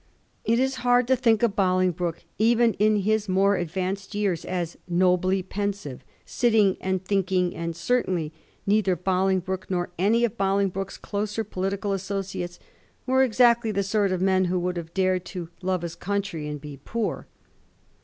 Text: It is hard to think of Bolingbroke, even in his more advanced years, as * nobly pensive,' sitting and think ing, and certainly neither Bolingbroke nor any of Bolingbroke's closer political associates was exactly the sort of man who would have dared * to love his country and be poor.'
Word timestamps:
It 0.43 0.57
is 0.57 0.77
hard 0.81 1.07
to 1.09 1.15
think 1.15 1.43
of 1.43 1.55
Bolingbroke, 1.55 2.23
even 2.39 2.73
in 2.79 3.01
his 3.03 3.29
more 3.29 3.55
advanced 3.55 4.15
years, 4.15 4.43
as 4.45 4.75
* 4.83 4.89
nobly 4.89 5.43
pensive,' 5.43 6.03
sitting 6.25 6.75
and 6.81 7.05
think 7.05 7.31
ing, 7.31 7.55
and 7.55 7.75
certainly 7.75 8.33
neither 8.65 8.95
Bolingbroke 8.95 9.69
nor 9.69 9.91
any 9.99 10.25
of 10.25 10.39
Bolingbroke's 10.39 10.97
closer 10.97 11.43
political 11.43 11.93
associates 11.93 12.57
was 13.05 13.23
exactly 13.23 13.71
the 13.71 13.83
sort 13.83 14.11
of 14.11 14.21
man 14.21 14.45
who 14.45 14.57
would 14.57 14.75
have 14.77 14.91
dared 14.95 15.23
* 15.25 15.25
to 15.35 15.49
love 15.61 15.83
his 15.83 15.93
country 15.93 16.47
and 16.47 16.59
be 16.59 16.77
poor.' 16.77 17.27